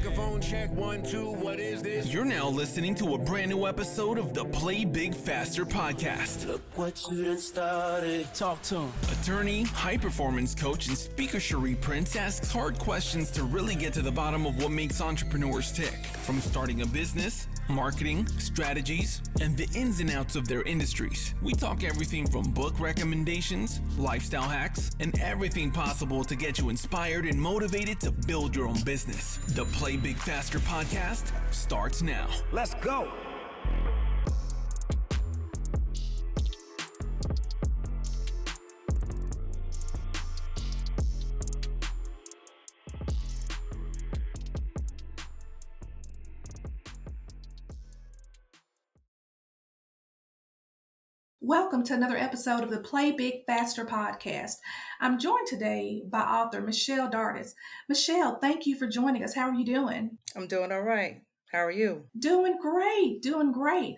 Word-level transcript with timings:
Microphone 0.00 0.40
check 0.40 0.70
one, 0.70 1.02
two. 1.02 1.30
What 1.30 1.60
is 1.60 1.82
this? 1.82 2.10
You're 2.10 2.24
now 2.24 2.48
listening 2.48 2.94
to 2.94 3.16
a 3.16 3.18
brand 3.18 3.50
new 3.50 3.66
episode 3.66 4.16
of 4.16 4.32
the 4.32 4.46
Play 4.46 4.86
Big 4.86 5.14
Faster 5.14 5.66
podcast. 5.66 6.46
Look 6.46 6.62
what 6.74 7.04
you 7.10 7.22
done 7.22 7.36
started. 7.36 8.26
Talk 8.32 8.62
to 8.62 8.76
him. 8.76 8.92
Attorney, 9.12 9.64
high 9.64 9.98
performance 9.98 10.54
coach, 10.54 10.88
and 10.88 10.96
speaker 10.96 11.38
Cherie 11.38 11.74
Prince 11.74 12.16
asks 12.16 12.50
hard 12.50 12.78
questions 12.78 13.30
to 13.32 13.44
really 13.44 13.74
get 13.74 13.92
to 13.92 14.00
the 14.00 14.10
bottom 14.10 14.46
of 14.46 14.56
what 14.62 14.70
makes 14.70 15.02
entrepreneurs 15.02 15.70
tick. 15.70 15.92
From 16.22 16.40
starting 16.40 16.80
a 16.80 16.86
business, 16.86 17.46
marketing, 17.70 18.26
strategies, 18.38 19.22
and 19.40 19.56
the 19.56 19.68
ins 19.78 20.00
and 20.00 20.10
outs 20.10 20.36
of 20.36 20.48
their 20.48 20.62
industries. 20.62 21.34
We 21.42 21.52
talk 21.52 21.84
everything 21.84 22.26
from 22.26 22.42
book 22.52 22.78
recommendations, 22.80 23.80
lifestyle 23.96 24.48
hacks, 24.48 24.90
and 25.00 25.18
everything 25.20 25.70
possible 25.70 26.24
to 26.24 26.36
get 26.36 26.58
you 26.58 26.68
inspired 26.68 27.24
and 27.26 27.40
motivated 27.40 28.00
to 28.00 28.10
build 28.10 28.54
your 28.54 28.66
own 28.68 28.80
business. 28.84 29.38
The 29.54 29.64
Play 29.66 29.96
Big 29.96 30.16
Faster 30.16 30.58
podcast 30.60 31.32
starts 31.52 32.02
now. 32.02 32.28
Let's 32.52 32.74
go. 32.74 33.29
Welcome 51.50 51.82
to 51.86 51.94
another 51.94 52.16
episode 52.16 52.62
of 52.62 52.70
the 52.70 52.78
Play 52.78 53.10
Big 53.10 53.44
Faster 53.44 53.84
podcast. 53.84 54.58
I'm 55.00 55.18
joined 55.18 55.48
today 55.48 56.00
by 56.08 56.20
author 56.20 56.60
Michelle 56.60 57.10
Dartis. 57.10 57.54
Michelle, 57.88 58.38
thank 58.38 58.66
you 58.66 58.78
for 58.78 58.86
joining 58.86 59.24
us. 59.24 59.34
How 59.34 59.48
are 59.48 59.54
you 59.54 59.64
doing? 59.64 60.16
I'm 60.36 60.46
doing 60.46 60.70
all 60.70 60.82
right. 60.82 61.22
How 61.50 61.58
are 61.58 61.72
you? 61.72 62.04
Doing 62.16 62.56
great, 62.62 63.20
doing 63.20 63.50
great. 63.50 63.96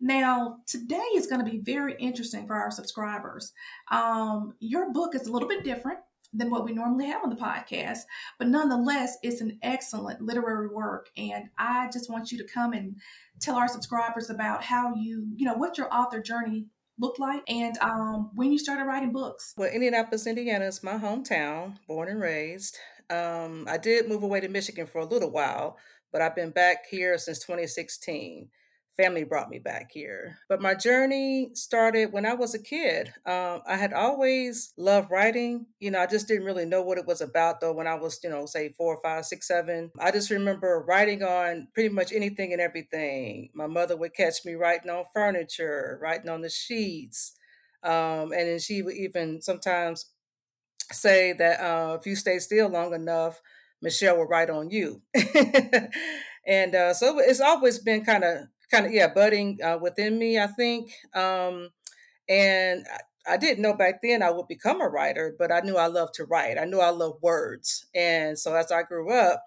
Now, 0.00 0.56
today 0.66 0.96
is 1.14 1.28
going 1.28 1.38
to 1.38 1.48
be 1.48 1.60
very 1.60 1.94
interesting 2.00 2.48
for 2.48 2.56
our 2.56 2.72
subscribers. 2.72 3.52
Um, 3.92 4.54
your 4.58 4.92
book 4.92 5.14
is 5.14 5.28
a 5.28 5.32
little 5.32 5.48
bit 5.48 5.62
different 5.62 6.00
than 6.32 6.50
what 6.50 6.64
we 6.64 6.72
normally 6.72 7.06
have 7.06 7.22
on 7.22 7.30
the 7.30 7.36
podcast, 7.36 8.00
but 8.40 8.48
nonetheless, 8.48 9.18
it's 9.22 9.40
an 9.40 9.56
excellent 9.62 10.20
literary 10.20 10.66
work. 10.66 11.10
And 11.16 11.44
I 11.56 11.90
just 11.92 12.10
want 12.10 12.32
you 12.32 12.38
to 12.38 12.52
come 12.52 12.72
and 12.72 12.96
tell 13.40 13.54
our 13.54 13.68
subscribers 13.68 14.30
about 14.30 14.64
how 14.64 14.96
you, 14.96 15.28
you 15.36 15.46
know, 15.46 15.54
what 15.54 15.78
your 15.78 15.94
author 15.94 16.20
journey 16.20 16.66
looked 16.98 17.18
like 17.18 17.42
and 17.48 17.76
um, 17.78 18.30
when 18.34 18.52
you 18.52 18.58
started 18.58 18.84
writing 18.84 19.12
books. 19.12 19.54
Well, 19.56 19.70
Indianapolis, 19.70 20.26
Indiana 20.26 20.66
is 20.66 20.82
my 20.82 20.94
hometown, 20.98 21.76
born 21.86 22.08
and 22.08 22.20
raised. 22.20 22.76
Um, 23.10 23.66
I 23.68 23.78
did 23.78 24.08
move 24.08 24.22
away 24.22 24.40
to 24.40 24.48
Michigan 24.48 24.86
for 24.86 24.98
a 24.98 25.04
little 25.04 25.30
while, 25.30 25.76
but 26.12 26.20
I've 26.20 26.36
been 26.36 26.50
back 26.50 26.86
here 26.90 27.16
since 27.18 27.38
2016 27.40 28.48
family 28.98 29.22
brought 29.22 29.48
me 29.48 29.60
back 29.60 29.92
here. 29.92 30.38
But 30.48 30.60
my 30.60 30.74
journey 30.74 31.50
started 31.54 32.12
when 32.12 32.26
I 32.26 32.34
was 32.34 32.54
a 32.54 32.58
kid. 32.58 33.14
Um, 33.24 33.62
I 33.66 33.76
had 33.76 33.92
always 33.92 34.74
loved 34.76 35.10
writing. 35.10 35.66
You 35.78 35.92
know, 35.92 36.00
I 36.00 36.06
just 36.06 36.26
didn't 36.26 36.44
really 36.44 36.66
know 36.66 36.82
what 36.82 36.98
it 36.98 37.06
was 37.06 37.20
about 37.20 37.60
though 37.60 37.72
when 37.72 37.86
I 37.86 37.94
was, 37.94 38.18
you 38.24 38.28
know, 38.28 38.44
say 38.44 38.74
four, 38.76 38.98
five, 39.02 39.24
six, 39.24 39.46
seven. 39.46 39.92
I 40.00 40.10
just 40.10 40.30
remember 40.30 40.84
writing 40.86 41.22
on 41.22 41.68
pretty 41.74 41.90
much 41.90 42.12
anything 42.12 42.52
and 42.52 42.60
everything. 42.60 43.50
My 43.54 43.68
mother 43.68 43.96
would 43.96 44.14
catch 44.14 44.44
me 44.44 44.54
writing 44.54 44.90
on 44.90 45.04
furniture, 45.14 45.98
writing 46.02 46.28
on 46.28 46.42
the 46.42 46.50
sheets. 46.50 47.32
Um, 47.84 48.32
and 48.32 48.48
then 48.48 48.58
she 48.58 48.82
would 48.82 48.96
even 48.96 49.40
sometimes 49.40 50.06
say 50.90 51.32
that 51.34 51.60
uh, 51.60 51.94
if 52.00 52.06
you 52.06 52.16
stay 52.16 52.40
still 52.40 52.68
long 52.68 52.92
enough, 52.94 53.40
Michelle 53.80 54.16
will 54.16 54.26
write 54.26 54.50
on 54.50 54.70
you. 54.70 55.02
and 56.46 56.74
uh, 56.74 56.94
so 56.94 57.20
it's 57.20 57.40
always 57.40 57.78
been 57.78 58.04
kind 58.04 58.24
of 58.24 58.48
kind 58.70 58.86
of 58.86 58.92
yeah 58.92 59.08
budding 59.12 59.58
uh, 59.62 59.78
within 59.80 60.18
me 60.18 60.38
i 60.38 60.46
think 60.46 60.92
um, 61.14 61.70
and 62.28 62.86
I, 62.92 63.34
I 63.34 63.36
didn't 63.36 63.62
know 63.62 63.74
back 63.74 64.00
then 64.02 64.22
i 64.22 64.30
would 64.30 64.48
become 64.48 64.80
a 64.80 64.88
writer 64.88 65.34
but 65.38 65.52
i 65.52 65.60
knew 65.60 65.76
i 65.76 65.86
loved 65.86 66.14
to 66.14 66.24
write. 66.24 66.58
I 66.58 66.64
knew 66.64 66.80
i 66.80 66.90
loved 66.90 67.22
words 67.22 67.86
and 67.94 68.38
so 68.38 68.54
as 68.54 68.72
i 68.72 68.82
grew 68.82 69.12
up 69.12 69.44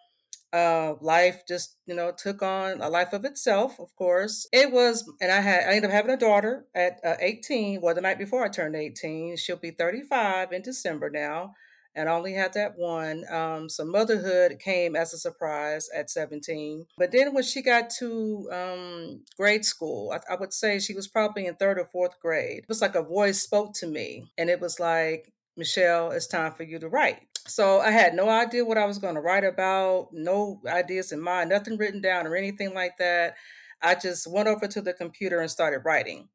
uh, 0.54 0.96
life 1.02 1.44
just 1.48 1.78
you 1.86 1.96
know 1.96 2.12
took 2.18 2.42
on 2.42 2.82
a 2.82 2.90
life 2.90 3.14
of 3.14 3.24
itself 3.26 3.80
of 3.80 3.96
course. 3.96 4.48
It 4.52 4.72
was 4.72 5.10
and 5.22 5.32
i 5.32 5.40
had 5.42 5.64
i 5.64 5.74
ended 5.74 5.86
up 5.86 5.92
having 5.92 6.12
a 6.12 6.18
daughter 6.18 6.66
at 6.76 7.00
uh, 7.06 7.16
18 7.20 7.82
well 7.82 7.96
the 7.96 8.02
night 8.02 8.18
before 8.20 8.44
i 8.44 8.50
turned 8.50 8.76
18 8.76 9.38
she'll 9.38 9.56
be 9.58 9.72
35 9.72 10.52
in 10.52 10.62
december 10.62 11.10
now 11.10 11.54
and 11.96 12.08
only 12.08 12.34
had 12.34 12.54
that 12.54 12.78
one. 12.78 13.26
Um, 13.32 13.70
so 13.70 13.84
motherhood 13.84 14.60
came 14.60 14.96
as 14.96 15.14
a 15.14 15.18
surprise 15.18 15.90
at 15.96 16.10
17. 16.10 16.86
But 16.98 17.12
then 17.12 17.34
when 17.34 17.44
she 17.44 17.62
got 17.62 17.90
to 18.00 18.50
um, 18.52 19.24
grade 19.38 19.66
school, 19.66 20.12
I, 20.12 20.34
I, 20.34 20.38
would 20.38 20.54
say 20.54 20.80
she 20.80 20.94
was 20.94 21.08
probably 21.08 21.46
in 21.46 21.56
third 21.56 21.80
or 21.80 21.86
fourth 21.86 22.20
grade. 22.20 22.60
It 22.60 22.70
was 22.70 22.82
like 22.82 22.96
a 22.96 23.04
voice 23.04 23.42
spoke 23.42 23.74
to 23.76 23.88
me, 23.88 24.32
and 24.38 24.50
it 24.50 24.62
was 24.62 24.80
like, 24.80 25.34
Michelle, 25.58 26.12
it's 26.12 26.28
time 26.28 26.54
for 26.54 26.64
you 26.64 26.80
to 26.80 26.88
write. 26.88 27.20
So 27.48 27.80
I 27.80 27.92
had 27.92 28.14
no 28.14 28.30
idea 28.30 28.64
what 28.64 28.78
I 28.78 28.86
was 28.86 29.00
going 29.00 29.16
to 29.16 29.22
write 29.22 29.44
about, 29.44 30.10
no 30.14 30.62
ideas 30.68 31.12
in 31.12 31.20
mind, 31.20 31.50
nothing 31.50 31.78
written 31.78 32.02
down 32.02 32.28
or 32.28 32.36
anything 32.36 32.74
like 32.74 32.98
that. 32.98 33.36
I 33.82 33.96
just 33.96 34.28
went 34.28 34.48
over 34.48 34.68
to 34.68 34.82
the 34.82 34.94
computer 34.94 35.40
and 35.40 35.50
started 35.50 35.82
writing. 35.84 36.30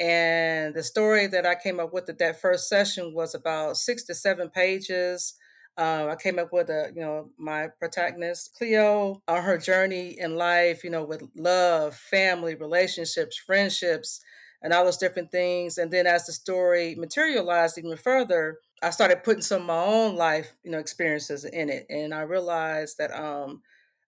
And 0.00 0.74
the 0.74 0.82
story 0.82 1.26
that 1.28 1.44
I 1.46 1.54
came 1.56 1.80
up 1.80 1.92
with 1.92 2.08
at 2.08 2.18
that 2.18 2.40
first 2.40 2.68
session 2.68 3.14
was 3.14 3.34
about 3.34 3.76
six 3.76 4.04
to 4.04 4.14
seven 4.14 4.48
pages. 4.48 5.34
Uh, 5.76 6.08
I 6.10 6.16
came 6.16 6.38
up 6.38 6.52
with 6.52 6.70
a, 6.70 6.92
you 6.94 7.00
know, 7.00 7.30
my 7.38 7.68
protagonist, 7.78 8.54
Cleo, 8.56 9.22
on 9.28 9.42
her 9.42 9.58
journey 9.58 10.16
in 10.18 10.36
life, 10.36 10.82
you 10.84 10.90
know, 10.90 11.04
with 11.04 11.22
love, 11.36 11.94
family, 11.96 12.54
relationships, 12.54 13.36
friendships, 13.38 14.20
and 14.62 14.72
all 14.72 14.84
those 14.84 14.96
different 14.98 15.30
things. 15.30 15.78
And 15.78 15.90
then 15.92 16.06
as 16.06 16.26
the 16.26 16.32
story 16.32 16.94
materialized 16.96 17.78
even 17.78 17.96
further, 17.96 18.58
I 18.82 18.90
started 18.90 19.22
putting 19.24 19.42
some 19.42 19.62
of 19.62 19.66
my 19.68 19.84
own 19.84 20.16
life, 20.16 20.52
you 20.64 20.70
know, 20.70 20.78
experiences 20.78 21.44
in 21.44 21.68
it. 21.70 21.86
And 21.88 22.12
I 22.14 22.22
realized 22.22 22.98
that 22.98 23.12
um, 23.12 23.62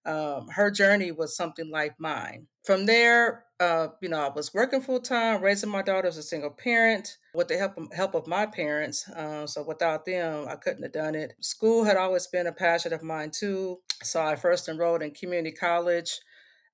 um, 0.05 0.49
her 0.55 0.71
journey 0.71 1.13
was 1.13 1.37
something 1.37 1.71
like 1.71 1.95
mine. 2.01 2.47
From 2.65 2.87
there, 2.87 3.45
uh, 3.59 3.89
you 4.01 4.09
know, 4.09 4.21
I 4.27 4.29
was 4.29 4.53
working 4.53 4.81
full 4.81 5.01
time, 5.01 5.43
raising 5.43 5.71
my 5.71 5.83
daughter 5.83 6.09
as 6.09 6.17
a 6.17 6.23
single 6.23 6.51
parent 6.51 7.17
with 7.35 7.49
the 7.49 7.57
help 7.57 7.77
of, 7.77 7.93
help 7.93 8.15
of 8.15 8.27
my 8.27 8.47
parents. 8.47 9.09
Uh, 9.09 9.47
so 9.47 9.63
without 9.63 10.05
them, 10.05 10.47
I 10.49 10.57
couldn't 10.57 10.83
have 10.83 10.93
done 10.93 11.15
it. 11.15 11.35
School 11.41 11.85
had 11.85 11.97
always 11.97 12.27
been 12.27 12.47
a 12.47 12.53
passion 12.53 12.93
of 12.93 13.03
mine 13.03 13.31
too. 13.31 13.79
So 14.03 14.23
I 14.23 14.37
first 14.37 14.69
enrolled 14.69 15.03
in 15.03 15.13
community 15.13 15.55
college 15.55 16.21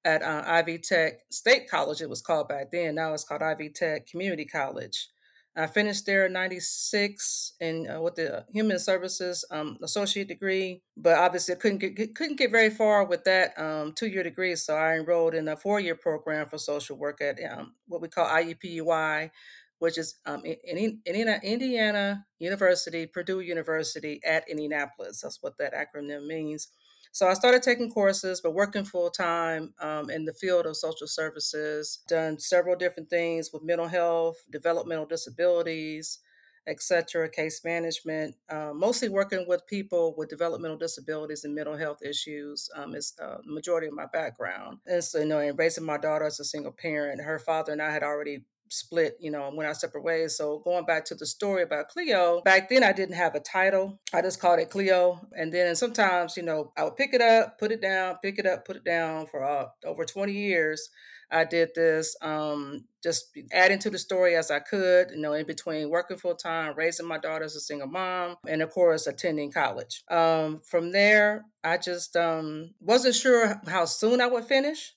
at 0.04 0.22
uh, 0.22 0.44
Ivy 0.46 0.78
Tech 0.78 1.20
State 1.30 1.68
College. 1.68 2.00
It 2.00 2.08
was 2.08 2.22
called 2.22 2.48
back 2.48 2.70
then. 2.70 2.94
Now 2.94 3.12
it's 3.12 3.24
called 3.24 3.42
Ivy 3.42 3.70
Tech 3.70 4.06
Community 4.06 4.44
College. 4.44 5.08
I 5.56 5.66
finished 5.66 6.04
there 6.04 6.26
in 6.26 6.34
96 6.34 7.54
and 7.60 7.88
uh, 7.88 8.00
with 8.00 8.16
the 8.16 8.44
human 8.52 8.78
services 8.78 9.44
um, 9.50 9.78
associate 9.82 10.28
degree, 10.28 10.82
but 10.96 11.16
obviously 11.16 11.54
couldn't 11.56 11.78
get, 11.78 12.14
couldn't 12.14 12.36
get 12.36 12.50
very 12.50 12.68
far 12.68 13.04
with 13.06 13.24
that 13.24 13.58
um, 13.58 13.94
two 13.96 14.06
year 14.06 14.22
degree. 14.22 14.54
So 14.56 14.76
I 14.76 14.96
enrolled 14.96 15.34
in 15.34 15.48
a 15.48 15.56
four 15.56 15.80
year 15.80 15.94
program 15.94 16.48
for 16.48 16.58
social 16.58 16.96
work 16.96 17.22
at 17.22 17.38
um, 17.50 17.74
what 17.88 18.02
we 18.02 18.08
call 18.08 18.26
IUPUI, 18.26 19.30
which 19.78 19.96
is 19.96 20.16
um, 20.26 20.42
in, 20.44 21.00
in, 21.06 21.28
Indiana 21.42 22.26
University, 22.38 23.06
Purdue 23.06 23.40
University 23.40 24.20
at 24.26 24.48
Indianapolis. 24.48 25.22
That's 25.22 25.42
what 25.42 25.56
that 25.58 25.72
acronym 25.72 26.26
means. 26.26 26.68
So 27.16 27.26
I 27.26 27.32
started 27.32 27.62
taking 27.62 27.90
courses, 27.90 28.42
but 28.42 28.52
working 28.52 28.84
full 28.84 29.08
time 29.08 29.72
um, 29.80 30.10
in 30.10 30.26
the 30.26 30.34
field 30.34 30.66
of 30.66 30.76
social 30.76 31.06
services, 31.06 32.00
done 32.06 32.38
several 32.38 32.76
different 32.76 33.08
things 33.08 33.48
with 33.54 33.62
mental 33.62 33.88
health, 33.88 34.36
developmental 34.50 35.06
disabilities, 35.06 36.18
etc., 36.66 37.30
case 37.30 37.64
management, 37.64 38.34
uh, 38.50 38.72
mostly 38.74 39.08
working 39.08 39.46
with 39.48 39.66
people 39.66 40.14
with 40.18 40.28
developmental 40.28 40.76
disabilities 40.76 41.44
and 41.44 41.54
mental 41.54 41.78
health 41.78 42.02
issues 42.02 42.68
um, 42.76 42.94
is 42.94 43.14
uh, 43.18 43.38
the 43.42 43.50
majority 43.50 43.86
of 43.86 43.94
my 43.94 44.04
background. 44.12 44.80
And 44.86 45.02
so, 45.02 45.20
you 45.20 45.24
know, 45.24 45.38
and 45.38 45.58
raising 45.58 45.86
my 45.86 45.96
daughter 45.96 46.26
as 46.26 46.38
a 46.38 46.44
single 46.44 46.72
parent, 46.72 47.22
her 47.22 47.38
father 47.38 47.72
and 47.72 47.80
I 47.80 47.92
had 47.92 48.02
already 48.02 48.44
split, 48.68 49.16
you 49.20 49.30
know, 49.30 49.50
went 49.54 49.68
our 49.68 49.74
separate 49.74 50.04
ways. 50.04 50.36
So 50.36 50.58
going 50.64 50.84
back 50.84 51.04
to 51.06 51.14
the 51.14 51.26
story 51.26 51.62
about 51.62 51.88
Cleo, 51.88 52.40
back 52.42 52.68
then 52.68 52.82
I 52.82 52.92
didn't 52.92 53.16
have 53.16 53.34
a 53.34 53.40
title. 53.40 54.00
I 54.12 54.22
just 54.22 54.40
called 54.40 54.60
it 54.60 54.70
Cleo. 54.70 55.26
And 55.36 55.52
then 55.52 55.74
sometimes, 55.76 56.36
you 56.36 56.42
know, 56.42 56.72
I 56.76 56.84
would 56.84 56.96
pick 56.96 57.14
it 57.14 57.20
up, 57.20 57.58
put 57.58 57.72
it 57.72 57.80
down, 57.80 58.16
pick 58.22 58.38
it 58.38 58.46
up, 58.46 58.64
put 58.64 58.76
it 58.76 58.84
down 58.84 59.26
for 59.26 59.44
uh, 59.44 59.66
over 59.84 60.04
20 60.04 60.32
years. 60.32 60.90
I 61.30 61.44
did 61.44 61.70
this, 61.74 62.16
um, 62.22 62.84
just 63.02 63.36
adding 63.52 63.78
to 63.80 63.90
the 63.90 63.98
story 63.98 64.36
as 64.36 64.50
I 64.50 64.60
could, 64.60 65.10
you 65.10 65.20
know, 65.20 65.32
in 65.32 65.46
between 65.46 65.90
working 65.90 66.16
full 66.16 66.36
time, 66.36 66.74
raising 66.76 67.06
my 67.06 67.18
daughter 67.18 67.44
as 67.44 67.56
a 67.56 67.60
single 67.60 67.88
mom, 67.88 68.36
and 68.46 68.62
of 68.62 68.70
course, 68.70 69.06
attending 69.06 69.50
college. 69.50 70.04
Um, 70.08 70.60
from 70.64 70.92
there, 70.92 71.44
I 71.64 71.78
just 71.78 72.16
um, 72.16 72.74
wasn't 72.80 73.16
sure 73.16 73.60
how 73.66 73.86
soon 73.86 74.20
I 74.20 74.28
would 74.28 74.44
finish, 74.44 74.94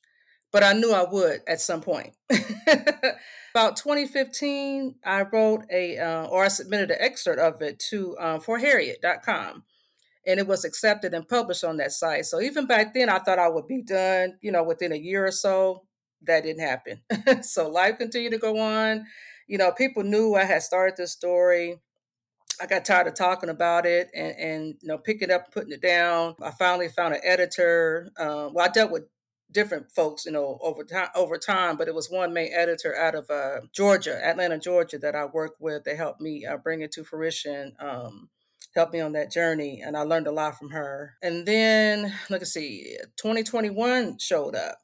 but 0.51 0.63
I 0.63 0.73
knew 0.73 0.91
I 0.91 1.07
would 1.09 1.41
at 1.47 1.61
some 1.61 1.81
point. 1.81 2.13
About 3.53 3.77
2015, 3.77 4.95
I 5.03 5.21
wrote 5.23 5.63
a, 5.71 5.97
uh, 5.97 6.25
or 6.25 6.45
I 6.45 6.49
submitted 6.49 6.91
an 6.91 6.97
excerpt 6.99 7.39
of 7.39 7.61
it 7.61 7.79
to 7.89 8.15
uh, 8.17 8.39
forharriet.com. 8.39 9.63
and 10.27 10.39
it 10.39 10.47
was 10.47 10.65
accepted 10.65 11.13
and 11.13 11.27
published 11.27 11.63
on 11.63 11.77
that 11.77 11.91
site. 11.91 12.25
So 12.25 12.41
even 12.41 12.67
back 12.67 12.93
then, 12.93 13.09
I 13.09 13.19
thought 13.19 13.39
I 13.39 13.49
would 13.49 13.67
be 13.67 13.81
done, 13.81 14.37
you 14.41 14.51
know, 14.51 14.63
within 14.63 14.91
a 14.91 14.97
year 14.97 15.25
or 15.25 15.31
so. 15.31 15.83
That 16.23 16.43
didn't 16.43 16.61
happen. 16.61 17.01
so 17.43 17.69
life 17.69 17.97
continued 17.97 18.33
to 18.33 18.37
go 18.37 18.59
on. 18.59 19.05
You 19.47 19.57
know, 19.57 19.71
people 19.71 20.03
knew 20.03 20.35
I 20.35 20.43
had 20.43 20.61
started 20.61 20.97
this 20.97 21.13
story. 21.13 21.79
I 22.61 22.65
got 22.65 22.83
tired 22.83 23.07
of 23.07 23.15
talking 23.15 23.49
about 23.49 23.85
it 23.85 24.09
and, 24.13 24.35
and 24.37 24.75
you 24.81 24.87
know 24.89 24.97
picking 24.97 25.29
it 25.29 25.33
up, 25.33 25.51
putting 25.53 25.71
it 25.71 25.81
down. 25.81 26.35
I 26.41 26.51
finally 26.51 26.89
found 26.89 27.13
an 27.13 27.21
editor. 27.23 28.11
Uh, 28.17 28.49
well, 28.51 28.65
I 28.65 28.67
dealt 28.67 28.91
with 28.91 29.05
different 29.51 29.91
folks, 29.91 30.25
you 30.25 30.31
know, 30.31 30.59
over 30.61 30.83
time 30.83 31.09
over 31.15 31.37
time, 31.37 31.77
but 31.77 31.87
it 31.87 31.95
was 31.95 32.09
one 32.09 32.33
main 32.33 32.51
editor 32.53 32.95
out 32.95 33.15
of 33.15 33.29
uh, 33.29 33.61
Georgia, 33.73 34.19
Atlanta, 34.23 34.59
Georgia, 34.59 34.97
that 34.99 35.15
I 35.15 35.25
worked 35.25 35.59
with. 35.59 35.83
They 35.83 35.95
helped 35.95 36.21
me 36.21 36.45
uh, 36.45 36.57
bring 36.57 36.81
it 36.81 36.91
to 36.93 37.03
fruition. 37.03 37.73
Um, 37.79 38.29
helped 38.75 38.93
me 38.93 38.99
on 38.99 39.13
that 39.13 39.31
journey 39.31 39.81
and 39.83 39.97
I 39.97 40.01
learned 40.01 40.27
a 40.27 40.31
lot 40.31 40.57
from 40.57 40.69
her. 40.69 41.15
And 41.21 41.45
then, 41.45 42.13
look, 42.29 42.41
at 42.41 42.47
see, 42.47 42.97
2021 43.17 44.19
showed 44.19 44.55
up 44.55 44.77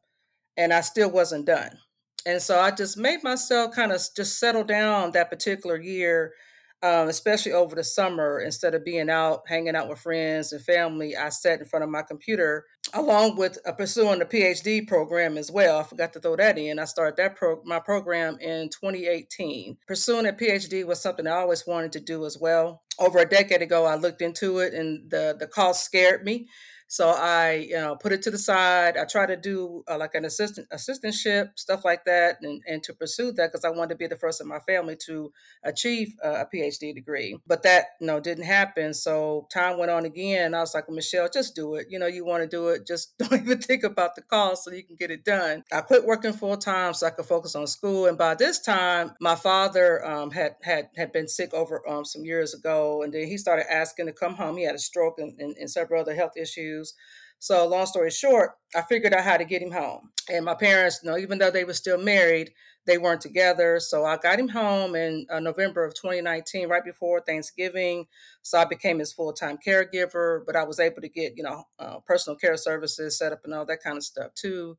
and 0.58 0.74
I 0.74 0.82
still 0.82 1.12
wasn't 1.12 1.46
done. 1.46 1.78
And 2.26 2.42
so 2.42 2.60
I 2.60 2.72
just 2.72 2.98
made 2.98 3.24
myself 3.24 3.76
kind 3.76 3.92
of 3.92 4.02
just 4.16 4.40
settle 4.40 4.64
down 4.64 5.12
that 5.12 5.30
particular 5.30 5.80
year 5.80 6.34
um, 6.84 7.08
especially 7.08 7.52
over 7.52 7.76
the 7.76 7.84
summer, 7.84 8.40
instead 8.40 8.76
of 8.76 8.86
being 8.86 9.10
out 9.10 9.44
hanging 9.48 9.76
out 9.76 9.90
with 9.90 10.00
friends 10.00 10.52
and 10.52 10.62
family, 10.62 11.16
I 11.16 11.30
sat 11.30 11.60
in 11.60 11.66
front 11.66 11.84
of 11.84 11.90
my 11.90 12.02
computer 12.04 12.66
along 12.94 13.38
with 13.38 13.58
uh, 13.66 13.72
pursuing 13.72 14.20
the 14.20 14.26
PhD 14.26 14.88
program 14.88 15.38
as 15.38 15.52
well. 15.52 15.80
I 15.80 15.84
forgot 15.84 16.14
to 16.14 16.20
throw 16.20 16.36
that 16.36 16.58
in. 16.58 16.80
I 16.80 16.86
started 16.86 17.18
that 17.18 17.36
pro- 17.36 17.62
my 17.66 17.80
program 17.80 18.38
in 18.40 18.70
2018. 18.70 19.78
Pursuing 19.88 20.28
a 20.28 20.34
PhD 20.34 20.86
was 20.86 21.02
something 21.02 21.28
I 21.28 21.38
always 21.38 21.66
wanted 21.66 21.92
to 21.94 22.00
do 22.00 22.26
as 22.26 22.38
well. 22.40 22.84
Over 23.00 23.20
a 23.20 23.30
decade 23.30 23.62
ago, 23.62 23.86
I 23.86 23.96
looked 23.96 24.22
into 24.22 24.60
it, 24.60 24.74
and 24.74 25.10
the 25.10 25.36
the 25.38 25.48
cost 25.48 25.84
scared 25.84 26.24
me. 26.24 26.48
So 26.88 27.10
I, 27.10 27.66
you 27.70 27.76
know, 27.76 27.96
put 27.96 28.12
it 28.12 28.22
to 28.24 28.32
the 28.32 28.38
side. 28.38 28.96
I 28.96 29.06
try 29.06 29.26
to 29.26 29.36
do 29.36 29.84
uh, 29.90 29.98
like 29.98 30.14
an 30.14 30.26
assistant 30.26 30.70
assistantship, 30.70 31.58
stuff 31.58 31.84
like 31.84 32.06
that, 32.06 32.38
and, 32.42 32.62
and 32.68 32.84
to 32.84 32.94
pursue 32.94 33.32
that 33.34 33.52
because 33.52 33.66
I 33.66 33.70
wanted 33.70 33.90
to 33.90 33.96
be 33.96 34.08
the 34.08 34.16
first 34.16 34.40
in 34.40 34.48
my 34.48 34.60
family 34.60 34.96
to 35.08 35.32
achieve 35.64 36.16
uh, 36.24 36.44
a 36.44 36.56
PhD 36.56 36.94
degree. 36.94 37.40
But 37.48 37.64
that, 37.64 37.86
you 38.00 38.08
know, 38.08 38.20
didn't 38.20 38.46
happen. 38.46 38.94
So 38.94 39.48
time 39.52 39.80
went 39.80 39.92
on 39.92 40.06
again. 40.06 40.54
I 40.54 40.60
was 40.60 40.76
like, 40.76 40.90
Michelle, 40.90 41.28
just 41.28 41.56
do 41.56 41.76
it. 41.76 41.88
You 41.90 41.98
know, 41.98 42.08
you 42.08 42.24
want 42.24 42.44
to 42.44 42.48
do 42.48 42.70
it, 42.70 42.86
just 42.86 43.18
don't 43.18 43.34
even 43.34 43.60
think 43.60 43.84
about 43.84 44.16
the 44.16 44.22
cost 44.22 44.66
so 44.66 44.72
you 44.72 44.84
can 44.84 44.96
get 44.96 45.12
it 45.12 45.26
done. 45.26 45.64
I 45.72 45.82
quit 45.82 46.06
working 46.06 46.34
full 46.34 46.58
time 46.58 46.94
so 46.94 47.08
I 47.08 47.10
could 47.10 47.26
focus 47.26 47.56
on 47.56 47.66
school. 47.68 48.06
And 48.06 48.18
by 48.18 48.36
this 48.36 48.60
time, 48.60 49.14
my 49.20 49.36
father 49.36 50.06
um, 50.06 50.32
had 50.32 50.56
had 50.62 50.90
had 50.96 51.12
been 51.12 51.28
sick 51.28 51.54
over 51.54 51.88
um, 51.90 52.06
some 52.06 52.24
years 52.24 52.54
ago, 52.54 53.02
and 53.02 53.12
then 53.14 53.26
he 53.26 53.38
started 53.38 53.72
asking 53.72 54.06
to 54.06 54.14
come 54.14 54.36
home. 54.36 54.58
He 54.58 54.66
had 54.66 54.76
a 54.76 54.80
stroke 54.80 55.16
and, 55.18 55.40
and, 55.40 55.56
and 55.58 55.70
several 55.70 56.02
other 56.02 56.14
health 56.14 56.38
issues 56.38 56.75
issues. 56.76 56.94
So, 57.40 57.68
long 57.68 57.86
story 57.86 58.12
short, 58.12 58.52
I 58.76 58.82
figured 58.82 59.14
out 59.14 59.24
how 59.24 59.38
to 59.38 59.46
get 59.46 59.62
him 59.62 59.72
home. 59.72 60.10
And 60.32 60.46
my 60.46 60.56
parents, 60.56 61.02
you 61.04 61.12
know, 61.12 61.18
even 61.18 61.38
though 61.38 61.52
they 61.52 61.64
were 61.64 61.74
still 61.74 61.98
married, 61.98 62.52
they 62.88 62.98
weren't 62.98 63.22
together. 63.22 63.80
So 63.80 64.06
I 64.06 64.18
got 64.18 64.40
him 64.40 64.48
home 64.48 64.96
in 64.96 65.26
uh, 65.30 65.40
November 65.40 65.84
of 65.84 65.96
2019, 65.96 66.70
right 66.70 66.84
before 66.84 67.20
Thanksgiving. 67.20 68.06
So 68.42 68.60
I 68.60 68.66
became 68.66 69.00
his 69.00 69.12
full 69.12 69.34
time 69.34 69.58
caregiver, 69.66 70.42
but 70.46 70.56
I 70.56 70.64
was 70.64 70.80
able 70.80 71.02
to 71.02 71.10
get, 71.10 71.34
you 71.36 71.44
know, 71.44 71.64
uh, 71.80 72.00
personal 72.06 72.38
care 72.38 72.58
services 72.58 73.18
set 73.18 73.34
up 73.34 73.42
and 73.44 73.54
all 73.54 73.66
that 73.66 73.84
kind 73.84 73.98
of 73.98 74.04
stuff 74.04 74.34
too. 74.36 74.78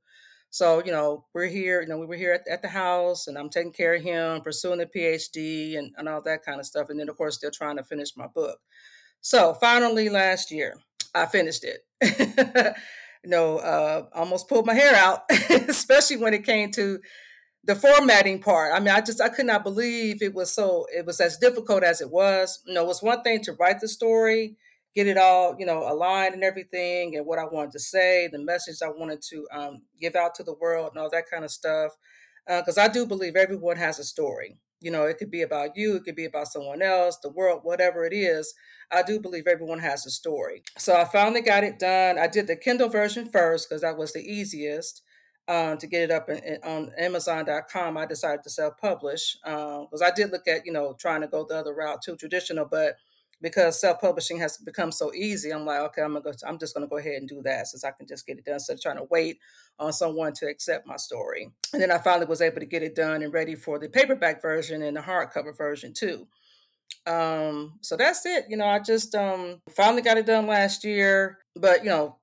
So, 0.51 0.83
you 0.85 0.93
know, 0.93 1.27
we're 1.35 1.49
here, 1.49 1.83
you 1.83 1.89
know, 1.89 1.99
we 1.99 2.07
were 2.07 2.17
here 2.17 2.33
at, 2.33 2.49
at, 2.49 2.63
the 2.63 2.69
house 2.69 3.27
and 3.27 3.37
I'm 3.37 3.51
taking 3.51 3.73
care 3.73 3.95
of 3.95 4.03
him, 4.03 4.41
pursuing 4.41 4.81
a 4.81 4.87
PhD 4.87 5.77
and, 5.77 5.93
and 5.99 6.09
all 6.09 6.23
that 6.23 6.45
kind 6.45 6.61
of 6.61 6.67
stuff. 6.67 6.89
And 6.89 6.99
then, 6.99 7.09
of 7.09 7.17
course, 7.17 7.35
still 7.35 7.51
trying 7.51 7.77
to 7.77 7.83
finish 7.83 8.17
my 8.17 8.29
book. 8.29 8.59
So 9.21 9.55
finally, 9.55 10.09
last 10.09 10.53
year, 10.53 10.77
I 11.23 11.27
finished 11.27 11.65
it. 11.65 11.81
you 13.25 13.31
know, 13.31 13.59
uh, 13.59 14.07
almost 14.15 14.49
pulled 14.49 14.67
my 14.67 14.75
hair 14.75 14.95
out, 14.95 15.25
especially 15.51 16.17
when 16.17 16.35
it 16.35 16.45
came 16.45 16.71
to 16.73 17.01
the 17.65 17.75
formatting 17.75 18.41
part. 18.41 18.73
I 18.75 18.79
mean, 18.79 18.95
I 18.95 19.01
just 19.01 19.21
I 19.21 19.29
could 19.29 19.47
not 19.47 19.65
believe 19.65 20.23
it 20.23 20.35
was 20.35 20.53
so 20.53 20.87
it 20.95 21.05
was 21.05 21.21
as 21.21 21.37
difficult 21.37 21.83
as 21.83 22.01
it 22.01 22.11
was. 22.11 22.61
You 22.67 22.75
know, 22.75 22.85
it 22.85 22.89
was 22.89 23.03
one 23.03 23.23
thing 23.23 23.43
to 23.43 23.53
write 23.55 23.81
the 23.81 23.89
story, 23.89 24.57
get 24.95 25.09
it 25.09 25.19
all 25.19 25.57
you 25.59 25.67
know 25.67 25.91
aligned 25.91 26.35
and 26.35 26.45
everything, 26.45 27.17
and 27.17 27.27
what 27.27 27.39
I 27.39 27.45
wanted 27.45 27.73
to 27.73 27.81
say, 27.81 28.29
the 28.31 28.39
message 28.39 28.77
I 28.85 28.91
wanted 28.91 29.21
to 29.31 29.47
um, 29.53 29.83
give 30.01 30.15
out 30.15 30.35
to 30.37 30.45
the 30.45 30.55
world, 30.55 30.91
and 30.95 31.03
all 31.03 31.11
that 31.11 31.31
kind 31.31 31.45
of 31.45 31.51
stuff. 31.51 31.93
Because 32.47 32.79
uh, 32.79 32.83
I 32.83 32.89
do 32.89 33.07
believe 33.07 33.35
everyone 33.35 33.77
has 33.77 33.99
a 33.99 34.05
story. 34.05 34.59
You 34.81 34.91
know, 34.91 35.05
it 35.05 35.19
could 35.19 35.31
be 35.31 35.43
about 35.43 35.77
you, 35.77 35.97
it 35.97 36.05
could 36.05 36.17
be 36.17 36.25
about 36.27 36.49
someone 36.49 36.83
else, 36.83 37.19
the 37.19 37.31
world, 37.31 37.61
whatever 37.63 38.05
it 38.05 38.13
is. 38.13 38.55
I 38.93 39.03
do 39.03 39.19
believe 39.19 39.47
everyone 39.47 39.81
has 39.81 40.07
a 40.07 40.11
story. 40.11 40.63
So 40.79 40.95
I 40.95 41.05
finally 41.05 41.41
got 41.41 41.65
it 41.65 41.79
done. 41.79 42.19
I 42.19 42.27
did 42.27 42.47
the 42.47 42.57
Kindle 42.57 42.89
version 42.89 43.29
first 43.31 43.69
because 43.69 43.83
that 43.83 43.97
was 43.97 44.13
the 44.13 44.21
easiest. 44.21 45.03
Um, 45.49 45.79
to 45.79 45.87
get 45.87 46.03
it 46.03 46.11
up 46.11 46.29
in, 46.29 46.39
in, 46.39 46.59
on 46.65 46.91
Amazon.com, 46.99 47.97
I 47.97 48.05
decided 48.05 48.43
to 48.43 48.51
self 48.51 48.79
publish 48.79 49.37
because 49.45 50.03
um, 50.03 50.05
I 50.05 50.11
did 50.11 50.33
look 50.33 50.49
at, 50.49 50.67
you 50.67 50.73
know, 50.73 50.97
trying 50.99 51.21
to 51.21 51.29
go 51.29 51.47
the 51.49 51.57
other 51.57 51.73
route 51.73 52.03
too, 52.03 52.17
traditional, 52.17 52.65
but 52.65 52.97
because 53.41 53.81
self 53.81 54.01
publishing 54.01 54.39
has 54.39 54.57
become 54.59 54.91
so 54.91 55.13
easy, 55.13 55.51
I'm 55.51 55.65
like, 55.65 55.81
okay, 55.81 56.03
I'm 56.03 56.13
gonna 56.15 56.23
go, 56.23 56.33
I'm 56.47 56.59
just 56.59 56.75
gonna 56.75 56.87
go 56.87 56.99
ahead 56.99 57.21
and 57.21 57.29
do 57.29 57.43
that 57.43 57.67
since 57.69 57.85
I 57.85 57.91
can 57.91 58.07
just 58.07 58.27
get 58.27 58.39
it 58.39 58.45
done 58.45 58.55
instead 58.55 58.75
of 58.75 58.83
trying 58.83 58.97
to 58.97 59.07
wait 59.11 59.39
on 59.79 59.93
someone 59.93 60.33
to 60.35 60.47
accept 60.47 60.87
my 60.87 60.97
story. 60.97 61.51
And 61.73 61.83
then 61.83 61.91
I 61.91 61.99
finally 61.99 62.27
was 62.27 62.41
able 62.41 62.61
to 62.61 62.67
get 62.67 62.83
it 62.83 62.95
done 62.95 63.23
and 63.23 63.33
ready 63.33 63.55
for 63.55 63.79
the 63.79 63.89
paperback 63.89 64.41
version 64.41 64.83
and 64.83 64.97
the 64.97 65.03
hardcover 65.03 65.57
version 65.57 65.93
too. 65.93 66.27
Um, 67.07 67.79
so 67.83 67.97
that's 67.97 68.27
it. 68.27 68.47
You 68.49 68.57
know, 68.57 68.67
I 68.67 68.79
just 68.81 69.15
um 69.15 69.61
finally 69.71 70.03
got 70.03 70.19
it 70.19 70.27
done 70.27 70.47
last 70.47 70.85
year, 70.85 71.39
but 71.55 71.85
you 71.85 71.91
know, 71.91 72.17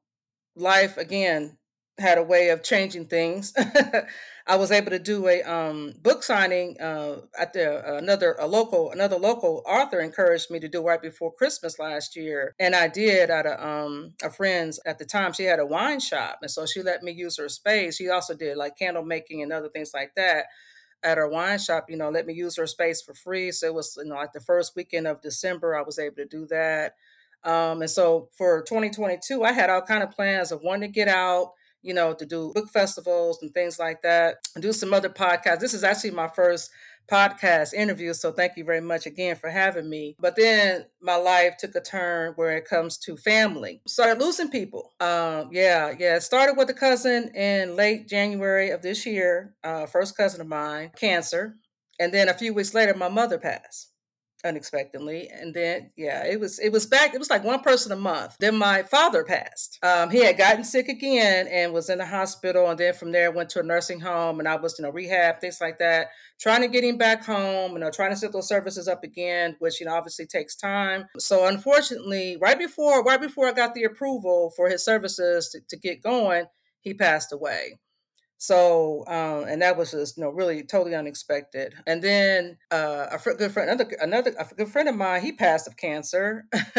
life 0.56 0.98
again 0.98 1.58
had 2.00 2.18
a 2.18 2.24
way 2.24 2.50
of 2.50 2.64
changing 2.64 3.06
things. 3.06 3.54
I 4.46 4.58
was 4.58 4.72
able 4.72 4.92
to 4.92 5.00
do 5.00 5.28
a 5.28 5.42
um, 5.44 5.94
book 6.02 6.22
signing 6.22 6.80
uh, 6.80 7.22
at 7.40 7.54
the 7.54 7.88
uh, 7.88 7.98
another 7.98 8.36
a 8.40 8.48
local 8.48 8.92
another 8.92 9.18
local 9.18 9.64
author 9.66 10.02
encouraged 10.02 10.52
me 10.52 10.60
to 10.60 10.68
do 10.68 10.86
right 10.86 11.02
before 11.02 11.34
Christmas 11.34 11.80
last 11.80 12.16
year, 12.16 12.56
and 12.60 12.76
I 12.76 12.88
did 12.88 13.30
at 13.30 13.46
a 13.46 13.66
um, 13.66 14.14
a 14.22 14.30
friend's 14.30 14.80
at 14.86 15.00
the 15.00 15.06
time. 15.06 15.34
She 15.34 15.44
had 15.44 15.60
a 15.60 15.66
wine 15.66 16.00
shop, 16.00 16.40
and 16.42 16.52
so 16.52 16.66
she 16.66 16.82
let 16.84 17.04
me 17.04 17.12
use 17.12 17.38
her 17.38 17.50
space. 17.50 17.96
She 17.96 18.10
also 18.10 18.36
did 18.36 18.58
like 18.58 18.78
candle 18.78 19.04
making 19.04 19.42
and 19.42 19.54
other 19.54 19.70
things 19.70 19.92
like 19.94 20.16
that 20.16 20.46
at 21.04 21.18
her 21.18 21.28
wine 21.28 21.60
shop, 21.60 21.90
you 21.90 21.98
know, 21.98 22.10
let 22.10 22.26
me 22.26 22.34
use 22.34 22.56
her 22.58 22.66
space 22.66 23.02
for 23.02 23.14
free. 23.14 23.52
So 23.52 23.68
it 23.68 23.74
was, 23.74 23.98
you 23.98 24.10
know, 24.10 24.16
like 24.16 24.32
the 24.32 24.40
first 24.40 24.76
weekend 24.76 25.06
of 25.06 25.22
December, 25.22 25.76
I 25.76 25.82
was 25.82 26.00
able 26.00 26.16
to 26.16 26.26
do 26.26 26.46
that. 26.48 26.96
Um, 27.44 27.82
and 27.82 27.92
so 27.92 28.30
for 28.38 28.62
2022, 28.62 29.44
I 29.44 29.52
had 29.52 29.70
all 29.70 29.82
kind 29.82 30.02
of 30.02 30.12
plans 30.12 30.52
of 30.52 30.62
wanting 30.64 30.90
to 30.90 30.94
get 30.94 31.10
out, 31.10 31.52
you 31.84 31.94
know, 31.94 32.14
to 32.14 32.26
do 32.26 32.52
book 32.56 32.70
festivals 32.70 33.40
and 33.42 33.54
things 33.54 33.78
like 33.78 34.02
that, 34.02 34.38
do 34.60 34.74
some 34.74 34.94
other 34.94 35.10
podcasts. 35.10 35.60
This 35.60 35.74
is 35.74 35.84
actually 35.84 36.12
my 36.12 36.28
first 36.28 36.72
podcast 37.10 37.74
interview. 37.74 38.14
So 38.14 38.32
thank 38.32 38.58
you 38.58 38.64
very 38.64 38.82
much 38.82 39.06
again 39.06 39.36
for 39.36 39.50
having 39.50 39.90
me. 39.90 40.16
But 40.20 40.36
then 40.36 40.86
my 41.02 41.16
life 41.16 41.58
took 41.58 41.76
a 41.76 41.82
turn 41.82 42.34
where 42.36 42.56
it 42.56 42.66
comes 42.66 42.98
to 43.00 43.18
family. 43.18 43.82
Started 43.86 44.24
losing 44.24 44.50
people. 44.50 44.94
Um, 45.00 45.50
yeah, 45.52 45.94
yeah. 45.98 46.20
Started 46.20 46.56
with 46.58 46.70
a 46.70 46.74
cousin 46.74 47.30
in 47.36 47.76
late 47.76 48.08
January 48.08 48.70
of 48.70 48.82
this 48.82 49.06
year, 49.06 49.54
uh, 49.64 49.86
first 49.86 50.16
cousin 50.16 50.42
of 50.42 50.48
mine, 50.48 50.92
cancer. 50.96 51.58
And 52.00 52.14
then 52.14 52.30
a 52.30 52.34
few 52.34 52.54
weeks 52.54 52.74
later, 52.74 52.94
my 52.94 53.10
mother 53.10 53.38
passed 53.38 53.93
unexpectedly 54.44 55.30
and 55.30 55.54
then 55.54 55.92
yeah 55.96 56.26
it 56.26 56.40
was 56.40 56.60
it 56.60 56.72
was 56.72 56.86
back 56.86 57.14
it 57.14 57.20
was 57.20 57.30
like 57.30 57.44
one 57.44 57.62
person 57.62 57.92
a 57.92 57.96
month. 57.96 58.36
Then 58.40 58.58
my 58.58 58.84
father 58.84 59.24
passed. 59.24 59.80
Um, 59.84 60.10
he 60.10 60.24
had 60.24 60.38
gotten 60.38 60.64
sick 60.64 60.88
again 60.88 61.48
and 61.48 61.74
was 61.74 61.90
in 61.90 61.98
the 61.98 62.06
hospital 62.06 62.70
and 62.70 62.80
then 62.80 62.94
from 62.94 63.12
there 63.12 63.32
went 63.32 63.50
to 63.52 63.60
a 63.60 63.64
nursing 63.64 64.00
home 64.00 64.40
and 64.40 64.48
i 64.48 64.56
was 64.56 64.78
you 64.78 64.84
know 64.84 64.92
rehab 64.92 65.40
things 65.40 65.60
like 65.62 65.80
that 65.80 66.08
trying 66.40 66.62
to 66.62 66.68
get 66.68 66.84
him 66.84 66.98
back 66.98 67.24
home 67.24 67.74
you 67.74 67.80
know 67.80 67.92
trying 67.92 68.12
to 68.12 68.16
set 68.16 68.32
those 68.32 68.48
services 68.48 68.88
up 68.88 69.04
again 69.04 69.56
which 69.60 69.80
you 69.80 69.86
know 69.86 69.94
obviously 69.94 70.26
takes 70.26 70.56
time. 70.56 71.06
So 71.18 71.46
unfortunately 71.48 72.38
right 72.42 72.58
before 72.58 73.04
right 73.04 73.22
before 73.22 73.48
i 73.48 73.52
got 73.52 73.74
the 73.74 73.84
approval 73.84 74.52
for 74.56 74.70
his 74.70 74.84
services 74.84 75.50
to, 75.50 75.60
to 75.70 75.78
get 75.78 76.02
going 76.02 76.46
he 76.82 76.94
passed 76.94 77.32
away 77.32 77.80
so, 78.44 79.06
um, 79.08 79.46
and 79.48 79.62
that 79.62 79.78
was 79.78 79.92
just, 79.92 80.18
you 80.18 80.24
know, 80.24 80.30
really 80.30 80.64
totally 80.64 80.94
unexpected. 80.94 81.76
And 81.88 82.02
then 82.02 82.58
uh, 82.72 83.06
a 83.10 83.36
good 83.38 83.54
friend, 83.54 83.70
another, 83.70 83.96
another 84.02 84.34
a 84.38 84.54
good 84.54 84.68
friend 84.68 84.90
of 84.90 84.96
mine, 84.96 85.22
he 85.22 85.32
passed 85.32 85.66
of 85.66 85.78
cancer. 85.78 86.44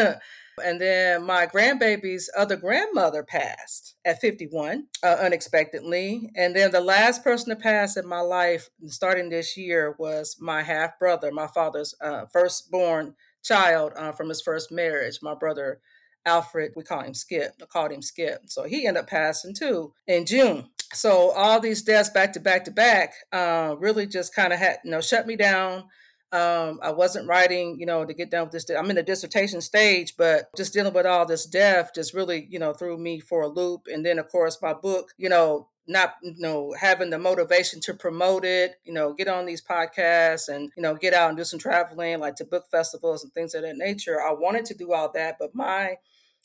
and 0.63 0.79
then 0.79 1.23
my 1.25 1.47
grandbaby's 1.47 2.29
other 2.37 2.55
grandmother 2.55 3.23
passed 3.23 3.95
at 4.05 4.21
51 4.21 4.85
uh, 5.01 5.17
unexpectedly. 5.19 6.29
And 6.35 6.55
then 6.55 6.69
the 6.69 6.81
last 6.81 7.23
person 7.23 7.49
to 7.49 7.55
pass 7.55 7.97
in 7.97 8.07
my 8.07 8.21
life 8.21 8.69
starting 8.85 9.29
this 9.31 9.57
year 9.57 9.95
was 9.97 10.37
my 10.39 10.61
half 10.61 10.99
brother, 10.99 11.31
my 11.31 11.47
father's 11.47 11.95
uh, 11.99 12.25
firstborn 12.31 13.15
child 13.43 13.93
uh, 13.97 14.11
from 14.11 14.29
his 14.29 14.39
first 14.39 14.71
marriage, 14.71 15.17
my 15.23 15.33
brother 15.33 15.79
Alfred, 16.25 16.73
we 16.75 16.83
call 16.83 17.01
him 17.01 17.13
Skip, 17.13 17.53
I 17.61 17.65
called 17.65 17.91
him 17.91 18.01
Skip. 18.01 18.43
So 18.47 18.63
he 18.63 18.87
ended 18.87 19.03
up 19.03 19.09
passing 19.09 19.53
too 19.53 19.93
in 20.07 20.25
June 20.25 20.69
so 20.93 21.31
all 21.31 21.59
these 21.59 21.81
deaths 21.81 22.09
back 22.09 22.33
to 22.33 22.39
back 22.39 22.63
to 22.65 22.71
back 22.71 23.13
uh, 23.33 23.75
really 23.79 24.07
just 24.07 24.35
kind 24.35 24.53
of 24.53 24.59
had 24.59 24.77
you 24.83 24.91
know 24.91 25.01
shut 25.01 25.27
me 25.27 25.35
down 25.35 25.85
Um, 26.31 26.79
I 26.81 26.91
wasn't 26.91 27.29
writing, 27.29 27.77
you 27.79 27.85
know, 27.85 28.03
to 28.03 28.13
get 28.13 28.31
done 28.31 28.45
with 28.45 28.51
this. 28.51 28.69
I'm 28.69 28.89
in 28.89 28.97
the 28.97 29.03
dissertation 29.03 29.61
stage, 29.61 30.15
but 30.17 30.49
just 30.57 30.73
dealing 30.73 30.93
with 30.93 31.05
all 31.05 31.25
this 31.25 31.45
death 31.45 31.91
just 31.95 32.13
really, 32.13 32.47
you 32.49 32.59
know, 32.59 32.73
threw 32.73 32.97
me 32.97 33.21
for 33.21 33.43
a 33.43 33.47
loop. 33.47 33.87
And 33.87 34.05
then, 34.05 34.19
of 34.19 34.27
course, 34.27 34.57
my 34.61 34.73
book, 34.73 35.13
you 35.17 35.29
know, 35.29 35.69
not 35.87 36.15
you 36.23 36.33
know 36.39 36.73
having 36.79 37.11
the 37.11 37.19
motivation 37.19 37.79
to 37.79 37.93
promote 37.93 38.43
it 38.43 38.73
you 38.83 38.91
know 38.91 39.13
get 39.13 39.27
on 39.27 39.45
these 39.45 39.61
podcasts 39.61 40.49
and 40.49 40.71
you 40.75 40.81
know 40.81 40.95
get 40.95 41.13
out 41.13 41.29
and 41.29 41.37
do 41.37 41.43
some 41.43 41.59
traveling 41.59 42.19
like 42.19 42.35
to 42.35 42.43
book 42.43 42.65
festivals 42.71 43.23
and 43.23 43.31
things 43.33 43.53
of 43.53 43.61
that 43.61 43.77
nature 43.77 44.19
i 44.19 44.31
wanted 44.33 44.65
to 44.65 44.73
do 44.73 44.93
all 44.93 45.11
that 45.13 45.37
but 45.39 45.53
my 45.53 45.95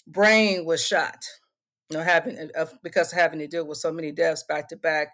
brain 0.07 0.65
was 0.65 0.85
shot 0.85 1.25
you 1.91 1.97
know 1.97 2.03
having 2.03 2.51
uh, 2.57 2.67
because 2.83 3.13
having 3.13 3.39
to 3.39 3.47
deal 3.47 3.67
with 3.67 3.79
so 3.79 3.93
many 3.93 4.13
deaths 4.13 4.45
back 4.45 4.69
to 4.69 4.77
back 4.77 5.09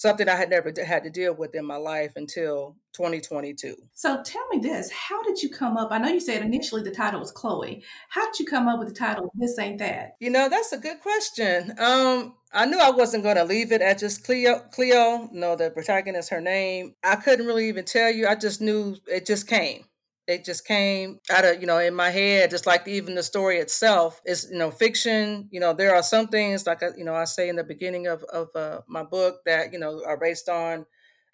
something 0.00 0.30
I 0.30 0.34
had 0.34 0.48
never 0.48 0.72
had 0.82 1.04
to 1.04 1.10
deal 1.10 1.34
with 1.34 1.54
in 1.54 1.66
my 1.66 1.76
life 1.76 2.12
until 2.16 2.76
2022. 2.94 3.76
So 3.92 4.22
tell 4.24 4.48
me 4.48 4.58
this, 4.58 4.90
how 4.90 5.22
did 5.22 5.42
you 5.42 5.50
come 5.50 5.76
up? 5.76 5.92
I 5.92 5.98
know 5.98 6.08
you 6.08 6.20
said 6.20 6.40
initially 6.40 6.82
the 6.82 6.90
title 6.90 7.20
was 7.20 7.30
Chloe. 7.30 7.84
How 8.08 8.24
did 8.24 8.40
you 8.40 8.46
come 8.46 8.66
up 8.66 8.78
with 8.78 8.88
the 8.88 8.94
title 8.94 9.30
This 9.34 9.58
Ain't 9.58 9.78
That? 9.78 10.16
You 10.18 10.30
know, 10.30 10.48
that's 10.48 10.72
a 10.72 10.78
good 10.78 11.00
question. 11.00 11.74
Um 11.78 12.34
I 12.52 12.64
knew 12.64 12.78
I 12.78 12.90
wasn't 12.90 13.22
going 13.22 13.36
to 13.36 13.44
leave 13.44 13.70
it 13.70 13.80
at 13.80 14.00
just 14.00 14.24
Cleo. 14.24 14.58
Cleo, 14.72 15.28
no, 15.30 15.54
the 15.54 15.70
protagonist, 15.70 16.30
her 16.30 16.40
name. 16.40 16.96
I 17.04 17.14
couldn't 17.14 17.46
really 17.46 17.68
even 17.68 17.84
tell 17.84 18.10
you. 18.10 18.26
I 18.26 18.34
just 18.34 18.60
knew 18.60 18.96
it 19.06 19.24
just 19.24 19.46
came 19.46 19.84
it 20.30 20.44
just 20.44 20.66
came 20.66 21.18
out 21.30 21.44
of 21.44 21.60
you 21.60 21.66
know 21.66 21.78
in 21.78 21.94
my 21.94 22.10
head 22.10 22.50
just 22.50 22.66
like 22.66 22.86
even 22.88 23.14
the 23.14 23.22
story 23.22 23.58
itself 23.58 24.20
is 24.26 24.48
you 24.50 24.58
know 24.58 24.70
fiction. 24.70 25.48
You 25.50 25.60
know 25.60 25.72
there 25.74 25.94
are 25.94 26.02
some 26.02 26.28
things 26.28 26.66
like 26.66 26.80
you 26.96 27.04
know 27.04 27.14
i 27.14 27.24
say 27.24 27.48
in 27.48 27.56
the 27.56 27.64
beginning 27.64 28.06
of, 28.06 28.22
of 28.24 28.48
uh, 28.54 28.80
my 28.88 29.02
book 29.02 29.40
that 29.46 29.72
you 29.72 29.78
know 29.78 30.02
are 30.06 30.16
based 30.18 30.48
on 30.48 30.86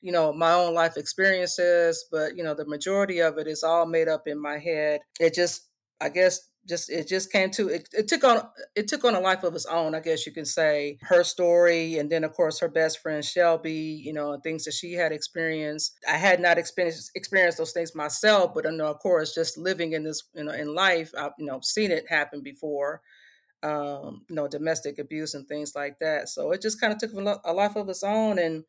you 0.03 0.12
know 0.12 0.33
my 0.33 0.53
own 0.53 0.75
life 0.75 0.97
experiences 0.97 2.05
but 2.11 2.37
you 2.37 2.43
know 2.45 2.55
the 2.55 2.67
majority 2.67 3.21
of 3.21 3.38
it 3.38 3.47
is 3.47 3.62
all 3.62 3.87
made 3.87 4.09
up 4.09 4.26
in 4.26 4.41
my 4.41 4.59
head. 4.59 5.00
It 5.21 5.35
just 5.35 5.69
i 6.00 6.09
guess 6.09 6.41
just 6.66 6.90
it 6.90 7.08
just 7.08 7.30
came 7.30 7.50
to 7.50 7.68
it, 7.68 7.88
it 7.92 8.08
took 8.08 8.25
on 8.25 8.42
it 8.75 8.88
took 8.88 9.04
on 9.04 9.14
a 9.14 9.20
life 9.20 9.42
of 9.44 9.54
its 9.54 9.66
own 9.66 9.94
i 9.94 10.00
guess 10.00 10.26
you 10.26 10.32
can 10.32 10.44
say. 10.44 10.99
Her 11.02 11.25
story 11.25 11.99
and 11.99 12.11
then 12.11 12.25
of 12.25 12.32
course 12.32 12.58
her 12.61 12.68
best 12.68 13.00
friend 13.00 13.25
shelby 13.25 14.00
you 14.04 14.12
know 14.12 14.38
things 14.42 14.64
that 14.64 14.75
she 14.75 14.94
had 14.94 15.12
experienced. 15.12 15.99
I 16.08 16.16
had 16.16 16.40
not 16.40 16.58
experienced 16.58 17.12
experienced 17.14 17.58
those 17.58 17.73
things 17.73 17.94
myself 17.94 18.52
but 18.54 18.66
i 18.66 18.70
know 18.70 18.87
of 18.87 18.99
course 18.99 19.35
just 19.35 19.58
living 19.58 19.92
in 19.92 20.04
this 20.04 20.25
you 20.35 20.44
know 20.44 20.52
in 20.52 20.75
life 20.75 21.12
i've 21.18 21.32
you 21.38 21.46
know 21.46 21.61
seen 21.62 21.90
it 21.90 22.04
happen 22.08 22.42
before 22.42 23.00
um 23.62 24.23
you 24.28 24.35
know 24.37 24.49
domestic 24.49 24.99
abuse 24.99 25.35
and 25.35 25.46
things 25.49 25.75
like 25.75 25.99
that. 25.99 26.28
So 26.28 26.52
it 26.52 26.62
just 26.62 26.80
kind 26.80 26.92
of 26.92 26.99
took 26.99 27.12
a 27.44 27.52
life 27.52 27.76
of 27.76 27.88
its 27.88 28.02
own 28.04 28.38
and 28.38 28.64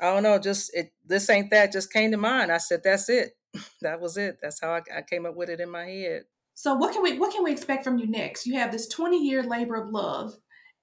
i 0.00 0.12
don't 0.12 0.22
know 0.22 0.38
just 0.38 0.74
it 0.74 0.92
this 1.06 1.30
ain't 1.30 1.50
that 1.50 1.72
just 1.72 1.92
came 1.92 2.10
to 2.10 2.16
mind. 2.16 2.52
I 2.52 2.58
said 2.58 2.82
that's 2.84 3.08
it. 3.08 3.36
That 3.82 4.00
was 4.00 4.16
it. 4.18 4.38
That's 4.42 4.60
how 4.60 4.72
I, 4.72 4.82
I 4.98 5.02
came 5.02 5.26
up 5.26 5.34
with 5.36 5.48
it 5.48 5.60
in 5.60 5.70
my 5.70 5.84
head 5.84 6.24
so 6.56 6.72
what 6.72 6.94
can 6.94 7.02
we 7.02 7.18
what 7.18 7.32
can 7.32 7.44
we 7.44 7.52
expect 7.52 7.84
from 7.84 7.98
you 7.98 8.06
next? 8.06 8.46
You 8.46 8.58
have 8.58 8.72
this 8.72 8.88
20 8.88 9.18
year 9.18 9.42
labor 9.42 9.74
of 9.74 9.90
love, 9.90 10.38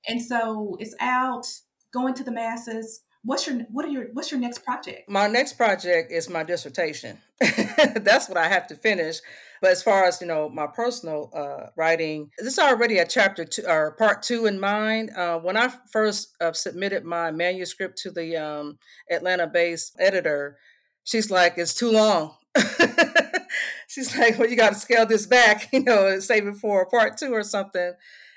and 0.08 0.22
so 0.22 0.78
it's 0.80 0.96
out 1.00 1.48
going 1.92 2.14
to 2.14 2.24
the 2.24 2.32
masses. 2.32 3.02
What's 3.24 3.48
your 3.48 3.58
what 3.72 3.84
are 3.84 3.90
your 3.90 4.06
what's 4.14 4.30
your 4.30 4.40
next 4.40 4.64
project? 4.64 5.10
My 5.10 5.26
next 5.26 5.54
project 5.54 6.12
is 6.12 6.30
my 6.30 6.44
dissertation. 6.44 7.18
That's 7.96 8.30
what 8.30 8.38
I 8.38 8.50
have 8.50 8.68
to 8.68 8.76
finish. 8.76 9.18
But 9.64 9.72
as 9.72 9.82
far 9.82 10.04
as 10.04 10.22
you 10.22 10.28
know, 10.28 10.48
my 10.48 10.68
personal 10.68 11.32
uh, 11.34 11.72
writing, 11.76 12.30
this 12.38 12.54
is 12.54 12.60
already 12.60 13.00
a 13.00 13.08
chapter 13.08 13.44
two 13.44 13.64
or 13.68 13.94
part 13.94 14.22
two 14.22 14.46
in 14.46 14.60
mind. 14.60 15.10
Uh, 15.18 15.40
when 15.40 15.58
I 15.58 15.74
first 15.92 16.36
uh, 16.40 16.54
submitted 16.54 17.04
my 17.04 17.32
manuscript 17.32 17.98
to 18.04 18.12
the 18.12 18.38
um, 18.38 18.78
Atlanta-based 19.10 19.96
editor, 19.98 20.58
she's 21.04 21.32
like, 21.32 21.58
"It's 21.58 21.74
too 21.74 21.90
long." 21.92 22.36
she's 23.88 24.18
like, 24.18 24.38
well, 24.38 24.50
you 24.50 24.56
got 24.56 24.74
to 24.74 24.80
scale 24.80 25.06
this 25.06 25.26
back, 25.26 25.70
you 25.74 25.84
know, 25.84 26.20
save 26.20 26.48
it 26.48 26.56
for 26.56 26.86
part 26.86 27.18
two 27.18 27.34
or 27.34 27.44
something. 27.44 27.94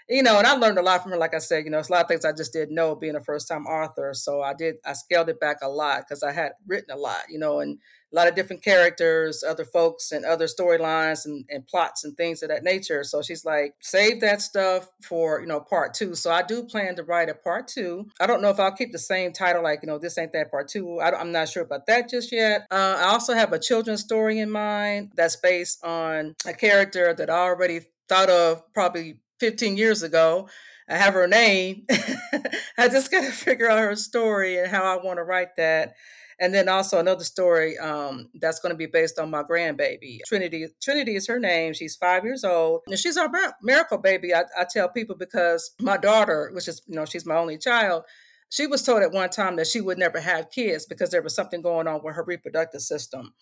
You 0.08 0.22
know, 0.22 0.38
and 0.38 0.46
I 0.46 0.54
learned 0.54 0.78
a 0.78 0.82
lot 0.82 1.02
from 1.02 1.12
her. 1.12 1.18
Like 1.18 1.34
I 1.34 1.38
said, 1.38 1.64
you 1.64 1.70
know, 1.70 1.80
it's 1.80 1.88
a 1.88 1.92
lot 1.92 2.02
of 2.02 2.08
things 2.08 2.24
I 2.24 2.32
just 2.32 2.52
didn't 2.52 2.74
know 2.74 2.94
being 2.94 3.16
a 3.16 3.20
first 3.20 3.48
time 3.48 3.66
author. 3.66 4.14
So 4.14 4.40
I 4.40 4.54
did, 4.54 4.76
I 4.84 4.92
scaled 4.92 5.28
it 5.28 5.40
back 5.40 5.58
a 5.62 5.68
lot 5.68 6.04
because 6.06 6.22
I 6.22 6.30
had 6.30 6.52
written 6.66 6.94
a 6.94 6.96
lot, 6.96 7.22
you 7.28 7.40
know, 7.40 7.58
and 7.58 7.78
a 8.12 8.16
lot 8.16 8.28
of 8.28 8.36
different 8.36 8.62
characters, 8.62 9.42
other 9.42 9.64
folks, 9.64 10.12
and 10.12 10.24
other 10.24 10.46
storylines 10.46 11.26
and, 11.26 11.44
and 11.50 11.66
plots 11.66 12.04
and 12.04 12.16
things 12.16 12.40
of 12.42 12.50
that 12.50 12.62
nature. 12.62 13.02
So 13.02 13.20
she's 13.20 13.44
like, 13.44 13.74
save 13.80 14.20
that 14.20 14.40
stuff 14.40 14.88
for, 15.02 15.40
you 15.40 15.46
know, 15.48 15.58
part 15.58 15.92
two. 15.92 16.14
So 16.14 16.30
I 16.30 16.42
do 16.42 16.62
plan 16.62 16.94
to 16.96 17.02
write 17.02 17.28
a 17.28 17.34
part 17.34 17.66
two. 17.66 18.06
I 18.20 18.28
don't 18.28 18.40
know 18.40 18.50
if 18.50 18.60
I'll 18.60 18.70
keep 18.70 18.92
the 18.92 18.98
same 18.98 19.32
title, 19.32 19.64
like, 19.64 19.80
you 19.82 19.88
know, 19.88 19.98
this 19.98 20.18
ain't 20.18 20.32
that 20.34 20.52
part 20.52 20.68
two. 20.68 21.00
I 21.00 21.20
am 21.20 21.32
not 21.32 21.48
sure 21.48 21.64
about 21.64 21.86
that 21.88 22.08
just 22.08 22.30
yet. 22.30 22.68
Uh, 22.70 22.96
I 22.98 23.08
also 23.08 23.34
have 23.34 23.52
a 23.52 23.58
children's 23.58 24.02
story 24.02 24.38
in 24.38 24.52
mind 24.52 25.10
that's 25.16 25.34
based 25.34 25.84
on 25.84 26.36
a 26.46 26.52
character 26.52 27.12
that 27.12 27.28
I 27.28 27.38
already 27.38 27.80
thought 28.08 28.30
of 28.30 28.62
probably 28.72 29.18
15 29.40 29.76
years 29.76 30.02
ago. 30.02 30.48
I 30.88 30.96
have 30.96 31.14
her 31.14 31.26
name. 31.26 31.84
I 32.78 32.88
just 32.88 33.10
got 33.10 33.24
to 33.24 33.32
figure 33.32 33.68
out 33.68 33.78
her 33.78 33.96
story 33.96 34.58
and 34.58 34.70
how 34.70 34.84
I 34.84 35.02
want 35.02 35.18
to 35.18 35.24
write 35.24 35.56
that. 35.56 35.94
And 36.38 36.52
then 36.52 36.68
also 36.68 36.98
another 36.98 37.24
story 37.24 37.78
um, 37.78 38.28
that's 38.40 38.60
going 38.60 38.70
to 38.70 38.76
be 38.76 38.86
based 38.86 39.18
on 39.18 39.30
my 39.30 39.42
grandbaby. 39.42 40.18
Trinity 40.26 40.66
Trinity 40.82 41.16
is 41.16 41.26
her 41.28 41.38
name. 41.38 41.72
She's 41.72 41.96
five 41.96 42.24
years 42.24 42.44
old. 42.44 42.82
And 42.88 42.98
she's 42.98 43.16
our 43.16 43.30
miracle 43.62 43.98
baby, 43.98 44.34
I, 44.34 44.44
I 44.56 44.66
tell 44.70 44.88
people, 44.90 45.16
because 45.16 45.70
my 45.80 45.96
daughter, 45.96 46.50
which 46.52 46.68
is, 46.68 46.82
you 46.86 46.94
know, 46.94 47.06
she's 47.06 47.24
my 47.24 47.36
only 47.36 47.56
child, 47.56 48.04
she 48.50 48.66
was 48.66 48.82
told 48.82 49.02
at 49.02 49.12
one 49.12 49.30
time 49.30 49.56
that 49.56 49.66
she 49.66 49.80
would 49.80 49.98
never 49.98 50.20
have 50.20 50.50
kids 50.50 50.86
because 50.86 51.10
there 51.10 51.22
was 51.22 51.34
something 51.34 51.62
going 51.62 51.88
on 51.88 52.02
with 52.04 52.14
her 52.14 52.24
reproductive 52.24 52.82
system. 52.82 53.32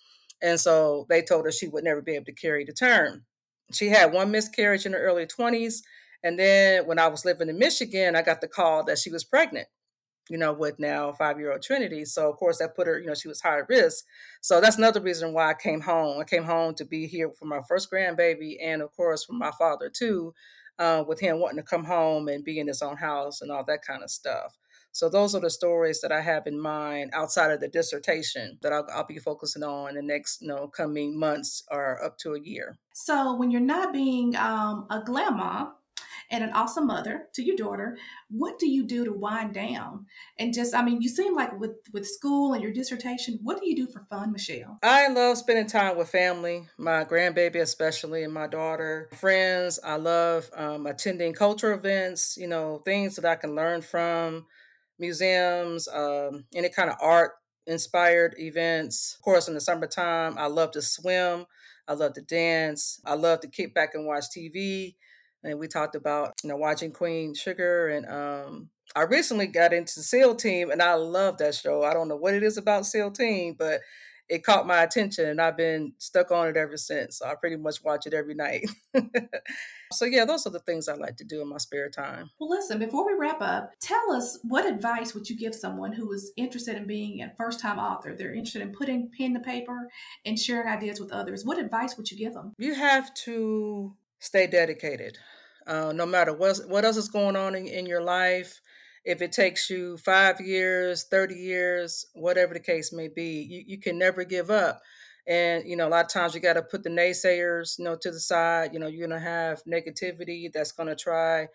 And 0.40 0.60
so 0.60 1.06
they 1.08 1.22
told 1.22 1.44
her 1.46 1.52
she 1.52 1.68
would 1.68 1.84
never 1.84 2.00
be 2.00 2.14
able 2.14 2.26
to 2.26 2.32
carry 2.32 2.64
the 2.64 2.72
term. 2.72 3.24
She 3.72 3.88
had 3.88 4.12
one 4.12 4.30
miscarriage 4.30 4.86
in 4.86 4.92
her 4.92 4.98
early 4.98 5.26
20s. 5.26 5.82
And 6.22 6.38
then 6.38 6.86
when 6.86 6.98
I 6.98 7.08
was 7.08 7.24
living 7.24 7.48
in 7.48 7.58
Michigan, 7.58 8.16
I 8.16 8.22
got 8.22 8.40
the 8.40 8.48
call 8.48 8.84
that 8.84 8.98
she 8.98 9.10
was 9.10 9.24
pregnant 9.24 9.68
you 10.30 10.38
know, 10.38 10.52
with 10.52 10.78
now 10.78 11.12
five 11.12 11.38
year 11.38 11.52
old 11.52 11.62
Trinity. 11.62 12.04
So, 12.04 12.30
of 12.30 12.36
course, 12.36 12.58
that 12.58 12.74
put 12.74 12.86
her, 12.86 12.98
you 12.98 13.06
know, 13.06 13.14
she 13.14 13.28
was 13.28 13.40
high 13.40 13.60
risk. 13.68 14.04
So, 14.40 14.60
that's 14.60 14.78
another 14.78 15.00
reason 15.00 15.32
why 15.34 15.50
I 15.50 15.54
came 15.54 15.80
home. 15.80 16.20
I 16.20 16.24
came 16.24 16.44
home 16.44 16.74
to 16.76 16.84
be 16.84 17.06
here 17.06 17.30
for 17.38 17.44
my 17.44 17.60
first 17.68 17.90
grandbaby 17.92 18.56
and, 18.62 18.82
of 18.82 18.94
course, 18.96 19.24
for 19.24 19.34
my 19.34 19.50
father, 19.58 19.90
too, 19.94 20.32
uh, 20.78 21.04
with 21.06 21.20
him 21.20 21.40
wanting 21.40 21.58
to 21.58 21.62
come 21.62 21.84
home 21.84 22.28
and 22.28 22.44
be 22.44 22.58
in 22.58 22.66
his 22.68 22.82
own 22.82 22.96
house 22.96 23.40
and 23.40 23.50
all 23.50 23.64
that 23.66 23.80
kind 23.86 24.02
of 24.02 24.10
stuff. 24.10 24.56
So, 24.94 25.08
those 25.08 25.34
are 25.34 25.40
the 25.40 25.50
stories 25.50 26.00
that 26.02 26.12
I 26.12 26.20
have 26.20 26.46
in 26.46 26.58
mind 26.58 27.10
outside 27.14 27.50
of 27.50 27.58
the 27.58 27.66
dissertation 27.66 28.58
that 28.62 28.72
I'll, 28.72 28.86
I'll 28.94 29.04
be 29.04 29.18
focusing 29.18 29.64
on 29.64 29.88
in 29.88 29.94
the 29.96 30.02
next, 30.02 30.40
you 30.40 30.46
know, 30.46 30.68
coming 30.68 31.18
months 31.18 31.64
or 31.68 32.02
up 32.02 32.16
to 32.18 32.34
a 32.34 32.40
year. 32.40 32.78
So, 32.94 33.34
when 33.34 33.50
you're 33.50 33.60
not 33.60 33.92
being 33.92 34.36
um, 34.36 34.86
a 34.90 35.02
grandma, 35.04 35.72
and 36.30 36.42
an 36.42 36.50
awesome 36.52 36.86
mother 36.86 37.28
to 37.34 37.42
your 37.42 37.56
daughter 37.56 37.98
what 38.28 38.58
do 38.58 38.66
you 38.66 38.84
do 38.84 39.04
to 39.04 39.12
wind 39.12 39.54
down? 39.54 40.06
And 40.38 40.54
just 40.54 40.74
i 40.74 40.82
mean 40.82 41.02
you 41.02 41.08
seem 41.08 41.34
like 41.34 41.58
with 41.58 41.76
with 41.92 42.06
school 42.06 42.52
and 42.54 42.62
your 42.62 42.72
dissertation 42.72 43.38
what 43.42 43.60
do 43.60 43.68
you 43.68 43.76
do 43.76 43.86
for 43.86 44.00
fun 44.00 44.32
michelle? 44.32 44.78
I 44.82 45.08
love 45.08 45.38
spending 45.38 45.66
time 45.66 45.96
with 45.96 46.08
family 46.08 46.66
my 46.78 47.04
grandbaby 47.04 47.60
especially 47.60 48.22
and 48.22 48.32
my 48.32 48.46
daughter 48.46 49.10
friends. 49.14 49.78
I 49.84 49.96
love 49.96 50.50
um, 50.54 50.86
attending 50.86 51.34
culture 51.34 51.72
events 51.72 52.36
you 52.36 52.48
know 52.48 52.78
things 52.84 53.16
that 53.16 53.24
i 53.24 53.36
can 53.36 53.54
learn 53.54 53.82
from 53.82 54.46
museums 54.98 55.88
um, 55.88 56.44
any 56.54 56.68
kind 56.68 56.90
of 56.90 56.96
art 57.00 57.32
inspired 57.66 58.34
events 58.38 59.14
of 59.16 59.22
course 59.22 59.48
in 59.48 59.54
the 59.54 59.60
summertime 59.60 60.36
i 60.38 60.46
love 60.46 60.70
to 60.70 60.82
swim 60.82 61.46
I 61.86 61.94
love 61.94 62.14
to 62.14 62.22
dance. 62.22 63.00
I 63.04 63.14
love 63.14 63.40
to 63.40 63.48
kick 63.48 63.74
back 63.74 63.94
and 63.94 64.06
watch 64.06 64.24
TV 64.34 64.94
and 65.42 65.58
we 65.58 65.68
talked 65.68 65.94
about 65.94 66.32
you 66.42 66.48
know 66.48 66.56
watching 66.56 66.92
Queen 66.92 67.34
Sugar 67.34 67.88
and 67.88 68.06
um 68.06 68.70
I 68.96 69.02
recently 69.02 69.46
got 69.46 69.72
into 69.72 70.00
SEAL 70.02 70.36
Team 70.36 70.70
and 70.70 70.80
I 70.80 70.94
love 70.94 71.38
that 71.38 71.54
show. 71.54 71.82
I 71.82 71.94
don't 71.94 72.08
know 72.08 72.16
what 72.16 72.34
it 72.34 72.42
is 72.42 72.56
about 72.56 72.86
SEAL 72.86 73.12
Team, 73.12 73.56
but 73.58 73.80
it 74.28 74.42
caught 74.42 74.66
my 74.66 74.82
attention 74.82 75.28
and 75.28 75.40
I've 75.40 75.56
been 75.56 75.92
stuck 75.98 76.30
on 76.30 76.48
it 76.48 76.56
ever 76.56 76.76
since. 76.76 77.18
So 77.18 77.26
I 77.26 77.34
pretty 77.34 77.56
much 77.56 77.82
watch 77.84 78.06
it 78.06 78.14
every 78.14 78.34
night. 78.34 78.68
so 79.92 80.06
yeah, 80.06 80.24
those 80.24 80.46
are 80.46 80.50
the 80.50 80.60
things 80.60 80.88
I 80.88 80.94
like 80.94 81.16
to 81.18 81.24
do 81.24 81.42
in 81.42 81.48
my 81.48 81.58
spare 81.58 81.90
time. 81.90 82.30
Well, 82.38 82.48
listen, 82.48 82.78
before 82.78 83.06
we 83.06 83.18
wrap 83.18 83.42
up, 83.42 83.72
tell 83.80 84.12
us 84.12 84.38
what 84.42 84.66
advice 84.66 85.14
would 85.14 85.28
you 85.28 85.36
give 85.36 85.54
someone 85.54 85.92
who 85.92 86.10
is 86.12 86.32
interested 86.36 86.76
in 86.76 86.86
being 86.86 87.22
a 87.22 87.32
first-time 87.36 87.78
author? 87.78 88.14
They're 88.16 88.34
interested 88.34 88.62
in 88.62 88.72
putting 88.72 89.10
pen 89.16 89.34
to 89.34 89.40
paper 89.40 89.88
and 90.24 90.38
sharing 90.38 90.68
ideas 90.68 91.00
with 91.00 91.12
others. 91.12 91.44
What 91.44 91.58
advice 91.58 91.96
would 91.96 92.10
you 92.10 92.16
give 92.16 92.32
them? 92.32 92.54
You 92.58 92.74
have 92.74 93.12
to 93.24 93.94
stay 94.20 94.46
dedicated. 94.46 95.18
Uh, 95.66 95.92
no 95.94 96.06
matter 96.06 96.34
what, 96.34 96.58
what 96.68 96.84
else 96.84 96.96
is 96.96 97.08
going 97.08 97.36
on 97.36 97.54
in, 97.54 97.66
in 97.66 97.86
your 97.86 98.02
life, 98.02 98.60
if 99.04 99.20
it 99.20 99.32
takes 99.32 99.68
you 99.68 99.96
five 99.98 100.40
years, 100.40 101.04
30 101.04 101.34
years, 101.34 102.06
whatever 102.14 102.54
the 102.54 102.60
case 102.60 102.92
may 102.92 103.08
be, 103.08 103.42
you, 103.42 103.64
you 103.66 103.78
can 103.78 103.98
never 103.98 104.24
give 104.24 104.50
up. 104.50 104.80
And, 105.26 105.66
you 105.66 105.76
know, 105.76 105.88
a 105.88 105.90
lot 105.90 106.04
of 106.04 106.10
times 106.10 106.34
you 106.34 106.40
got 106.40 106.54
to 106.54 106.62
put 106.62 106.82
the 106.82 106.90
naysayers, 106.90 107.78
you 107.78 107.84
know, 107.84 107.96
to 107.96 108.10
the 108.10 108.20
side. 108.20 108.74
You 108.74 108.78
know, 108.78 108.86
you're 108.86 109.06
going 109.06 109.18
to 109.18 109.26
have 109.26 109.62
negativity 109.64 110.52
that's 110.52 110.72
going 110.72 110.88
to 110.88 110.96
try 110.96 111.48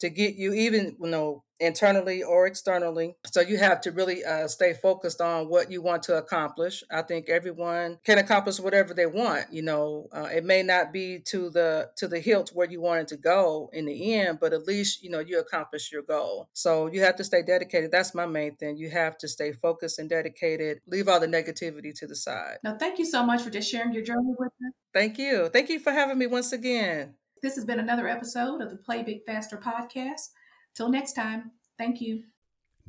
to 0.00 0.10
get 0.10 0.34
you 0.34 0.52
even 0.52 0.96
you 1.00 1.10
know 1.10 1.42
internally 1.60 2.22
or 2.22 2.46
externally. 2.46 3.16
So 3.26 3.40
you 3.40 3.58
have 3.58 3.82
to 3.82 3.92
really 3.92 4.24
uh, 4.24 4.48
stay 4.48 4.72
focused 4.72 5.20
on 5.20 5.48
what 5.48 5.70
you 5.70 5.82
want 5.82 6.02
to 6.04 6.16
accomplish. 6.16 6.82
I 6.90 7.02
think 7.02 7.28
everyone 7.28 7.98
can 8.04 8.18
accomplish 8.18 8.58
whatever 8.58 8.94
they 8.94 9.06
want. 9.06 9.52
You 9.52 9.62
know, 9.62 10.08
uh, 10.12 10.28
it 10.32 10.44
may 10.44 10.62
not 10.62 10.92
be 10.92 11.20
to 11.26 11.50
the 11.50 11.90
to 11.96 12.08
the 12.08 12.20
hilt 12.20 12.50
where 12.54 12.70
you 12.70 12.80
wanted 12.80 13.08
to 13.08 13.16
go 13.16 13.70
in 13.72 13.86
the 13.86 14.14
end, 14.14 14.38
but 14.40 14.52
at 14.52 14.66
least 14.66 15.02
you 15.02 15.10
know 15.10 15.20
you 15.20 15.38
accomplish 15.38 15.92
your 15.92 16.02
goal. 16.02 16.48
So 16.54 16.86
you 16.86 17.02
have 17.02 17.16
to 17.16 17.24
stay 17.24 17.42
dedicated. 17.42 17.92
That's 17.92 18.14
my 18.14 18.26
main 18.26 18.56
thing. 18.56 18.76
You 18.78 18.90
have 18.90 19.18
to 19.18 19.28
stay 19.28 19.52
focused 19.52 19.98
and 19.98 20.08
dedicated. 20.08 20.80
Leave 20.86 21.08
all 21.08 21.20
the 21.20 21.26
negativity 21.26 21.94
to 21.98 22.06
the 22.06 22.16
side. 22.16 22.58
Now, 22.64 22.76
thank 22.78 22.98
you 22.98 23.04
so 23.04 23.24
much 23.24 23.42
for 23.42 23.50
just 23.50 23.70
sharing 23.70 23.92
your 23.92 24.02
journey 24.02 24.34
with 24.38 24.48
us. 24.48 24.72
Thank 24.92 25.18
you. 25.18 25.48
Thank 25.48 25.68
you 25.68 25.78
for 25.78 25.92
having 25.92 26.18
me 26.18 26.26
once 26.26 26.52
again. 26.52 27.14
This 27.42 27.54
has 27.54 27.64
been 27.64 27.80
another 27.80 28.06
episode 28.06 28.60
of 28.60 28.68
the 28.68 28.76
Play 28.76 29.02
Big 29.02 29.24
Faster 29.24 29.56
podcast. 29.56 30.28
Till 30.74 30.90
next 30.90 31.14
time, 31.14 31.52
thank 31.78 31.98
you. 31.98 32.24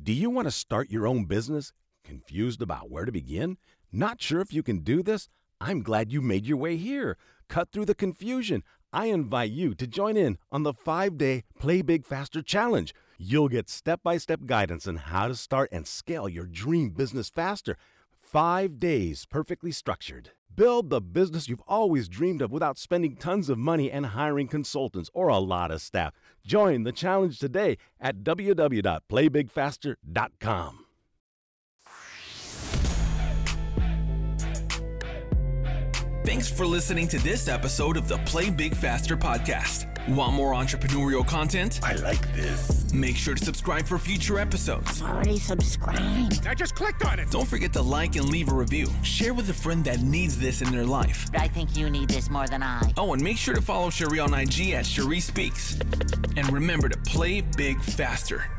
Do 0.02 0.12
you 0.12 0.28
want 0.28 0.46
to 0.46 0.50
start 0.50 0.90
your 0.90 1.06
own 1.06 1.24
business? 1.24 1.72
Confused 2.04 2.60
about 2.60 2.90
where 2.90 3.06
to 3.06 3.12
begin? 3.12 3.56
Not 3.90 4.20
sure 4.20 4.42
if 4.42 4.52
you 4.52 4.62
can 4.62 4.80
do 4.80 5.02
this? 5.02 5.30
I'm 5.58 5.82
glad 5.82 6.12
you 6.12 6.20
made 6.20 6.44
your 6.44 6.58
way 6.58 6.76
here. 6.76 7.16
Cut 7.48 7.72
through 7.72 7.86
the 7.86 7.94
confusion. 7.94 8.62
I 8.92 9.06
invite 9.06 9.52
you 9.52 9.74
to 9.74 9.86
join 9.86 10.18
in 10.18 10.36
on 10.50 10.64
the 10.64 10.74
five 10.74 11.16
day 11.16 11.44
Play 11.58 11.80
Big 11.80 12.04
Faster 12.04 12.42
Challenge. 12.42 12.94
You'll 13.16 13.48
get 13.48 13.70
step 13.70 14.02
by 14.02 14.18
step 14.18 14.40
guidance 14.44 14.86
on 14.86 14.96
how 14.96 15.28
to 15.28 15.34
start 15.34 15.70
and 15.72 15.86
scale 15.86 16.28
your 16.28 16.44
dream 16.44 16.90
business 16.90 17.30
faster. 17.30 17.78
Five 18.12 18.78
days 18.78 19.24
perfectly 19.24 19.72
structured. 19.72 20.32
Build 20.54 20.90
the 20.90 21.00
business 21.00 21.48
you've 21.48 21.62
always 21.66 22.08
dreamed 22.08 22.42
of 22.42 22.52
without 22.52 22.76
spending 22.78 23.16
tons 23.16 23.48
of 23.48 23.56
money 23.58 23.90
and 23.90 24.04
hiring 24.06 24.46
consultants 24.48 25.10
or 25.14 25.28
a 25.28 25.38
lot 25.38 25.70
of 25.70 25.80
staff. 25.80 26.12
Join 26.44 26.82
the 26.82 26.92
challenge 26.92 27.38
today 27.38 27.78
at 28.00 28.18
www.playbigfaster.com. 28.18 30.78
Thanks 36.24 36.48
for 36.50 36.64
listening 36.64 37.08
to 37.08 37.18
this 37.18 37.48
episode 37.48 37.96
of 37.96 38.06
the 38.08 38.18
Play 38.18 38.48
Big 38.48 38.76
Faster 38.76 39.16
podcast. 39.16 39.91
Want 40.08 40.34
more 40.34 40.52
entrepreneurial 40.52 41.24
content? 41.24 41.78
I 41.82 41.94
like 41.94 42.20
this. 42.34 42.92
Make 42.92 43.16
sure 43.16 43.36
to 43.36 43.44
subscribe 43.44 43.86
for 43.86 43.98
future 43.98 44.38
episodes. 44.38 45.00
Already 45.00 45.38
subscribed. 45.38 46.44
I 46.44 46.54
just 46.54 46.74
clicked 46.74 47.04
on 47.04 47.20
it. 47.20 47.30
Don't 47.30 47.46
forget 47.46 47.72
to 47.74 47.82
like 47.82 48.16
and 48.16 48.28
leave 48.28 48.50
a 48.50 48.54
review. 48.54 48.88
Share 49.04 49.32
with 49.32 49.48
a 49.50 49.54
friend 49.54 49.84
that 49.84 50.00
needs 50.00 50.36
this 50.36 50.60
in 50.60 50.72
their 50.72 50.84
life. 50.84 51.30
I 51.34 51.46
think 51.46 51.76
you 51.76 51.88
need 51.88 52.10
this 52.10 52.30
more 52.30 52.48
than 52.48 52.64
I. 52.64 52.92
Oh, 52.96 53.12
and 53.12 53.22
make 53.22 53.36
sure 53.36 53.54
to 53.54 53.62
follow 53.62 53.90
Cherie 53.90 54.18
on 54.18 54.34
IG 54.34 54.70
at 54.70 54.84
Cherie 54.84 55.20
Speaks. 55.20 55.78
And 56.36 56.50
remember 56.52 56.88
to 56.88 56.98
play 56.98 57.40
big 57.40 57.80
faster. 57.80 58.50